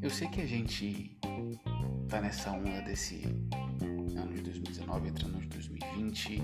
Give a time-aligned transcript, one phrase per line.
[0.00, 1.16] Eu sei que a gente
[2.08, 3.24] tá nessa onda desse
[4.16, 6.42] ano de 2019 entrando de 2020,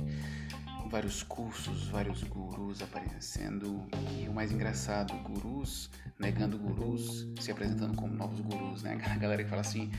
[0.89, 3.87] vários cursos, vários gurus aparecendo
[4.23, 9.01] e o mais engraçado, gurus negando gurus, se apresentando como novos gurus, né?
[9.07, 9.91] A galera que fala assim,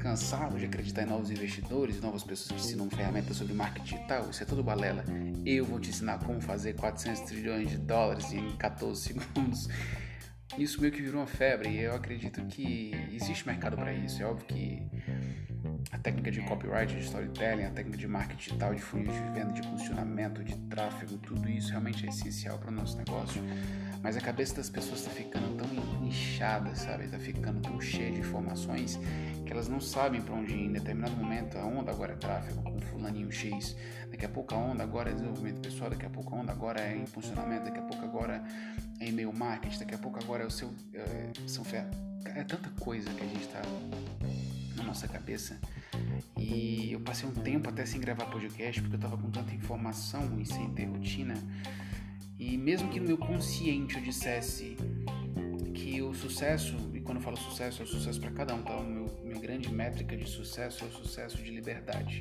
[0.00, 4.42] cansado de acreditar em novos investidores, novas pessoas que ensinam ferramentas sobre marketing digital, isso
[4.42, 5.04] é tudo balela.
[5.44, 9.68] Eu vou te ensinar como fazer 400 trilhões de dólares em 14 segundos
[10.58, 14.20] isso meio que virou uma febre e eu acredito que existe mercado para isso.
[14.20, 14.82] É óbvio que
[16.02, 19.62] técnica de copyright, de storytelling, a técnica de marketing digital, de funil de venda, de
[19.62, 23.42] funcionamento, de tráfego, tudo isso realmente é essencial para o nosso negócio.
[24.02, 25.68] Mas a cabeça das pessoas está ficando tão
[26.06, 27.04] inchada, sabe?
[27.04, 28.98] Está ficando tão cheia de informações
[29.44, 30.66] que elas não sabem para onde ir.
[30.66, 33.76] Em determinado momento, a onda agora é tráfego com fulaninho X.
[34.10, 35.90] Daqui a pouco a onda agora é desenvolvimento pessoal.
[35.90, 37.64] Daqui a pouco a onda agora é em funcionamento.
[37.64, 38.42] Daqui a pouco agora
[39.00, 39.80] é e-mail marketing.
[39.80, 40.72] Daqui a pouco agora é o seu...
[40.94, 41.62] É, são
[42.24, 43.60] é tanta coisa que a gente está
[44.76, 45.58] na nossa cabeça.
[46.36, 50.40] E eu passei um tempo até sem gravar podcast porque eu estava com tanta informação
[50.40, 51.34] e sem ter rotina.
[52.38, 54.76] E mesmo que no meu consciente eu dissesse
[55.74, 58.76] que o sucesso, e quando eu falo sucesso, é o sucesso para cada um, tá?
[58.76, 62.20] O minha grande métrica de sucesso é o sucesso de liberdade.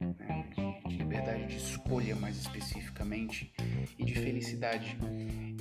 [0.00, 0.44] Né?
[0.54, 3.52] De, de liberdade de escolha, mais especificamente,
[3.98, 4.96] e de felicidade.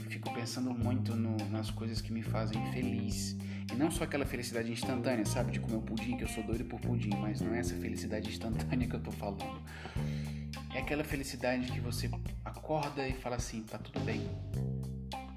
[0.04, 3.38] Eu fico pensando muito no, nas coisas que me fazem feliz.
[3.72, 5.52] E não só aquela felicidade instantânea, sabe?
[5.52, 8.30] De comer um pudim, que eu sou doido por pudim, mas não é essa felicidade
[8.30, 9.62] instantânea que eu tô falando.
[10.74, 12.10] É aquela felicidade que você
[12.46, 14.22] acorda e fala assim, tá tudo bem.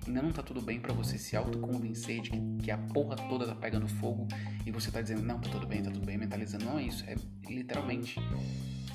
[0.06, 3.46] Ainda não tá tudo bem para você se autoconvencer de que, que a porra toda
[3.46, 4.26] tá pegando fogo
[4.66, 6.64] e você tá dizendo, não, tá tudo bem, tá tudo bem, mentalizando.
[6.64, 7.14] Não é isso, é
[7.48, 8.18] literalmente.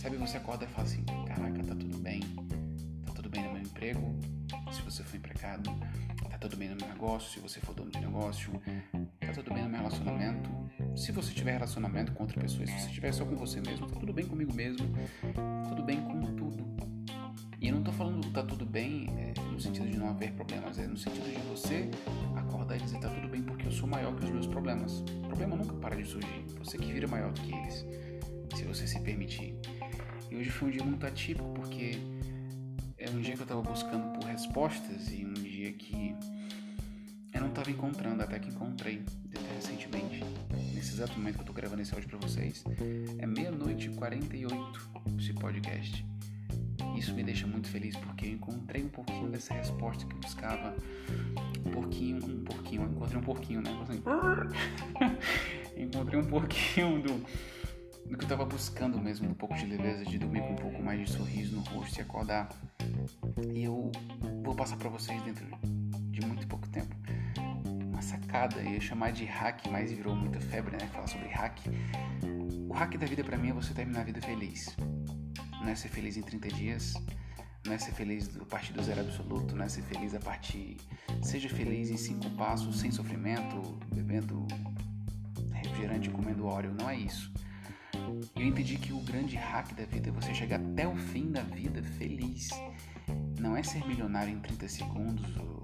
[0.02, 2.22] Sabe, você acorda e fala assim, caraca, tá tudo bem.
[3.06, 4.20] Tá tudo bem no meu emprego,
[4.86, 5.70] você for empregado.
[6.30, 8.52] Tá tudo bem no meu negócio, se você for dono de negócio.
[9.20, 10.50] Tá tudo bem no meu relacionamento.
[10.96, 14.00] Se você tiver relacionamento com outra pessoa, se você estiver só com você mesmo, tá
[14.00, 14.88] tudo bem comigo mesmo.
[15.34, 16.66] Tá tudo bem com tudo.
[17.60, 20.78] E eu não tô falando tá tudo bem é, no sentido de não haver problemas,
[20.78, 21.90] é no sentido de você
[22.36, 25.00] acordar e dizer tá tudo bem porque eu sou maior que os meus problemas.
[25.00, 26.46] O problema nunca para de surgir.
[26.60, 27.86] Você que vira maior do que eles,
[28.56, 29.56] se você se permitir.
[30.30, 31.98] E hoje foi um dia muito atípico porque
[33.06, 36.16] é um dia que eu tava buscando por respostas e um dia que
[37.32, 39.04] eu não estava encontrando, até que encontrei
[39.54, 40.24] recentemente.
[40.74, 42.64] Nesse exato momento que eu tô gravando esse áudio para vocês,
[43.20, 44.90] é meia-noite e 48
[45.20, 46.04] esse podcast.
[46.98, 50.76] Isso me deixa muito feliz porque eu encontrei um pouquinho dessa resposta que eu buscava.
[51.64, 53.80] Um pouquinho, um pouquinho, eu encontrei um pouquinho, né?
[53.84, 54.02] Assim,
[55.78, 57.26] encontrei um pouquinho do,
[58.06, 60.82] do que eu tava buscando mesmo, um pouco de leveza, de dormir com um pouco
[60.82, 62.50] mais de sorriso no rosto e acordar.
[63.54, 63.92] E eu
[64.44, 65.46] vou passar para vocês dentro
[66.12, 66.96] de muito pouco tempo
[67.96, 70.86] uma sacada, ia chamar de hack, mas virou muita febre, né?
[70.92, 71.60] Falar sobre hack.
[72.68, 74.76] O hack da vida para mim é você terminar a vida feliz.
[75.62, 76.94] Não é ser feliz em 30 dias,
[77.66, 80.76] não é ser feliz a partir do zero absoluto, não é ser feliz a partir.
[81.24, 84.46] Seja feliz em cinco passos, sem sofrimento, bebendo
[85.54, 87.32] refrigerante, comendo óleo, não é isso.
[88.36, 91.42] Eu entendi que o grande hack da vida é você chegar até o fim da
[91.42, 92.50] vida feliz.
[93.40, 95.64] Não é ser milionário em 30 segundos ou,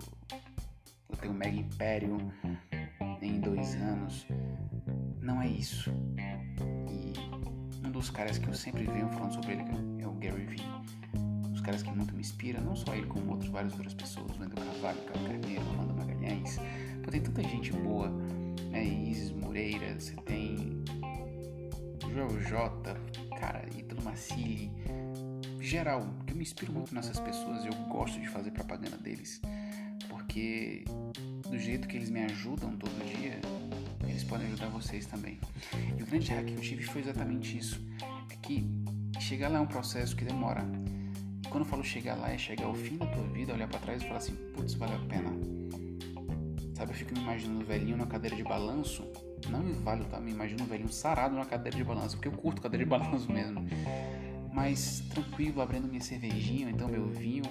[1.17, 2.17] ter um mega império
[3.21, 4.25] em dois anos.
[5.21, 5.91] Não é isso.
[6.89, 9.63] E um dos caras que eu sempre venho falando sobre ele
[9.99, 10.65] é o Gary Vee.
[11.15, 14.31] Um dos caras que muito me inspira, não só ele, como outros, várias outras pessoas,
[14.39, 16.57] Wendel Carvalho, Carlos Carneiro, Amanda Magalhães.
[17.03, 18.09] Pô, tem tanta gente boa,
[18.71, 18.83] né?
[18.83, 20.80] Isis Moreira, você tem
[22.13, 22.93] Joel J,
[23.39, 24.69] cara, Ítalo Macili,
[25.61, 29.41] geral, que eu me inspiro muito nessas pessoas, eu gosto de fazer propaganda deles,
[30.09, 30.83] porque
[31.49, 33.39] do jeito que eles me ajudam todo dia,
[34.05, 35.39] eles podem ajudar vocês também.
[35.97, 37.81] E o grande hack que eu tive foi exatamente isso,
[38.29, 38.69] é que
[39.17, 40.65] chegar lá é um processo que demora.
[41.45, 43.79] E quando eu falo chegar lá, é chegar ao fim da tua vida, olhar para
[43.79, 45.29] trás e falar assim, putz, vale a pena.
[46.75, 49.07] Sabe, eu fico me imaginando velhinho na cadeira de balanço,
[49.49, 50.19] não vale, tá?
[50.19, 53.31] Me imagino um velhinho sarado na cadeira de balanço, porque eu curto cadeira de balanço
[53.31, 53.65] mesmo
[54.53, 57.45] mas tranquilo, abrindo minha cervejinha, então meu vinho,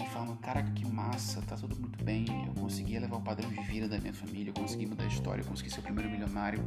[0.00, 3.60] e falando, caraca, que massa, tá tudo muito bem, eu consegui levar o padrão de
[3.62, 6.64] vida da minha família, eu consegui mudar a história, eu consegui ser o primeiro milionário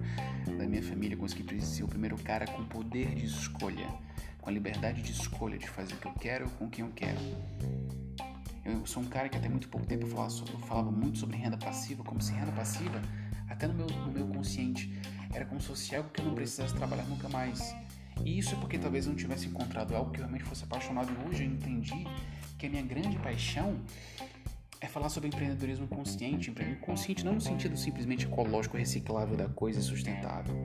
[0.58, 3.88] da minha família, eu consegui ser o primeiro cara com poder de escolha,
[4.40, 7.20] com a liberdade de escolha de fazer o que eu quero com quem eu quero.
[8.64, 11.36] Eu sou um cara que até muito pouco tempo eu falava, eu falava muito sobre
[11.36, 13.02] renda passiva, como se renda passiva,
[13.50, 14.92] até no meu, no meu consciente,
[15.34, 17.76] era como se fosse algo que eu não precisasse trabalhar nunca mais.
[18.24, 21.12] E isso é porque talvez eu não tivesse encontrado algo que eu realmente fosse apaixonado.
[21.12, 22.06] E hoje eu entendi
[22.58, 23.80] que a minha grande paixão
[24.80, 26.50] é falar sobre empreendedorismo consciente.
[26.50, 30.56] Empreendedorismo consciente não no sentido simplesmente ecológico, reciclável da coisa sustentável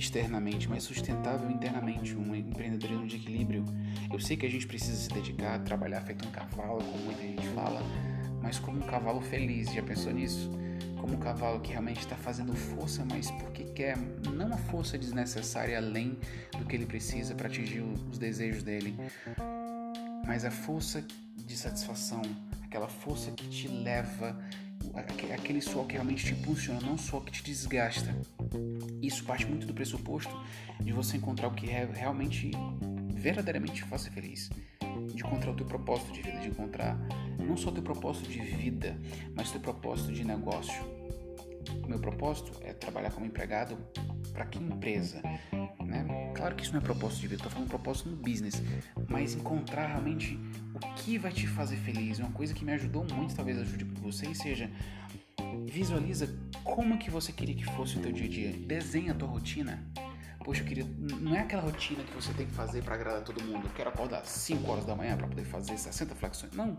[0.00, 3.64] externamente, mas sustentável internamente, um empreendedorismo de equilíbrio.
[4.10, 7.46] Eu sei que a gente precisa se dedicar trabalhar feito um cavalo, como muita gente
[7.48, 7.82] fala,
[8.40, 9.70] mas como um cavalo feliz.
[9.72, 10.50] Já pensou nisso?
[11.00, 13.96] Como um cavalo que realmente está fazendo força, mas porque quer,
[14.34, 16.18] não a força desnecessária além
[16.58, 18.94] do que ele precisa para atingir os desejos dele,
[20.26, 21.02] mas a força
[21.36, 22.22] de satisfação,
[22.62, 24.38] aquela força que te leva,
[25.34, 28.14] aquele suor que realmente te impulsiona, não só que te desgasta.
[29.00, 30.32] Isso parte muito do pressuposto
[30.80, 32.50] de você encontrar o que realmente,
[33.14, 34.50] verdadeiramente faça feliz.
[35.14, 36.98] De encontrar o teu propósito de vida, de encontrar
[37.38, 38.98] não só o teu propósito de vida,
[39.34, 40.82] mas o teu propósito de negócio.
[41.84, 43.76] O meu propósito é trabalhar como empregado
[44.32, 45.22] para que empresa?
[45.84, 46.32] Né?
[46.34, 48.62] Claro que isso não é propósito de vida, estou falando propósito no business,
[49.08, 50.38] mas encontrar realmente
[50.74, 52.18] o que vai te fazer feliz.
[52.18, 54.70] Uma coisa que me ajudou muito, talvez ajude você, seja
[55.66, 56.28] visualiza
[56.64, 58.52] como que você queria que fosse o teu dia a dia.
[58.52, 59.84] Desenha a tua rotina.
[60.44, 60.86] Poxa, eu queria.
[61.20, 63.66] Não é aquela rotina que você tem que fazer para agradar todo mundo.
[63.66, 66.52] Eu quero acordar 5 horas da manhã para poder fazer 60 flexões.
[66.52, 66.78] Não.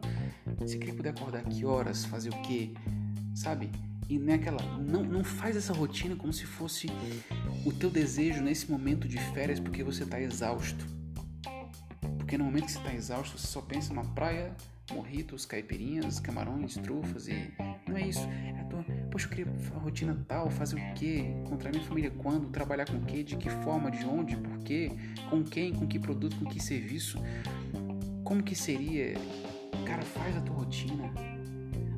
[0.60, 2.74] Você queria poder acordar que horas, fazer o quê?
[3.36, 3.72] Sabe?
[4.10, 4.62] E não é aquela.
[4.78, 6.88] Não, não faz essa rotina como se fosse
[7.66, 10.86] o teu desejo nesse momento de férias porque você está exausto.
[12.18, 14.56] Porque no momento que você está exausto, você só pensa numa praia,
[14.92, 17.54] morritos, caipirinhas, camarões, trufas e.
[17.88, 18.28] Não é isso.
[19.12, 19.14] É.
[19.14, 21.26] Poxa, eu queria a rotina tal, fazer o quê?
[21.44, 22.50] Encontrar minha família quando?
[22.50, 23.24] Trabalhar com o quê?
[23.24, 23.92] De que forma?
[23.92, 24.38] De onde?
[24.38, 24.92] Por quê?
[25.30, 25.74] Com quem?
[25.74, 26.36] Com que produto?
[26.38, 27.18] Com que serviço?
[28.24, 29.14] Como que seria?
[29.86, 31.12] Cara, faz a tua rotina.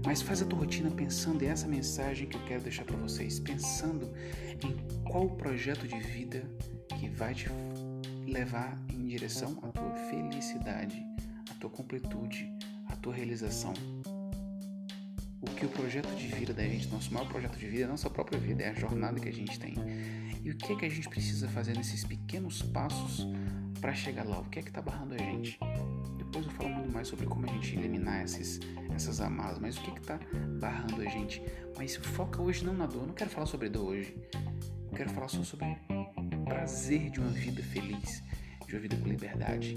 [0.05, 3.39] Mas faz a tua rotina pensando, e essa mensagem que eu quero deixar para vocês,
[3.39, 4.11] pensando
[4.61, 6.43] em qual projeto de vida
[6.99, 7.47] que vai te
[8.27, 11.05] levar em direção à tua felicidade,
[11.49, 12.51] à tua completude,
[12.87, 13.73] à tua realização.
[15.43, 17.89] O que o projeto de vida da gente, nosso maior projeto de vida é a
[17.89, 19.75] nossa própria vida, é a jornada que a gente tem.
[20.41, 23.27] E o que é que a gente precisa fazer nesses pequenos passos
[23.81, 24.39] para chegar lá?
[24.39, 25.59] O que é que está barrando a gente?
[26.17, 28.61] Depois eu falo muito mais sobre como a gente eliminar esses,
[28.95, 30.17] essas amarras, mas o que está
[30.61, 31.41] barrando a gente?
[31.77, 34.15] Mas foca hoje não na dor, eu não quero falar sobre dor hoje.
[34.33, 38.23] Eu quero falar só sobre o prazer de uma vida feliz,
[38.65, 39.75] de uma vida com liberdade.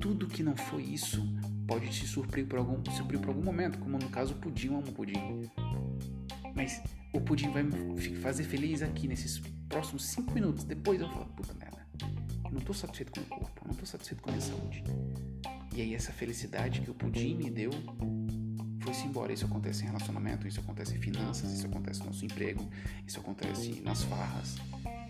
[0.00, 1.22] Tudo que não foi isso
[1.72, 4.76] pode te surpreender por algum, surpreender por algum momento, como no caso o pudim, eu
[4.76, 5.48] amo o pudim.
[6.54, 6.82] Mas
[7.14, 9.40] o pudim vai me fazer feliz aqui nesses
[9.70, 10.64] próximos 5 minutos.
[10.64, 11.86] Depois eu falo, puta merda,
[12.44, 14.44] eu não tô satisfeito com o meu corpo, eu não tô satisfeito com a minha
[14.44, 14.84] saúde.
[15.74, 17.70] E aí essa felicidade que o pudim me deu
[18.80, 19.32] foi-se embora.
[19.32, 22.68] Isso acontece em relacionamento, isso acontece em finanças, isso acontece no nosso emprego,
[23.06, 24.56] isso acontece nas farras.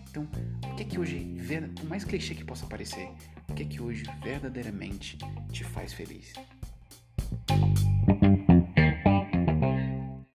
[0.09, 0.29] Então,
[0.71, 1.35] o que é que hoje,
[1.75, 3.09] por mais clichê que possa parecer,
[3.49, 5.17] o que é que hoje verdadeiramente
[5.51, 6.33] te faz feliz?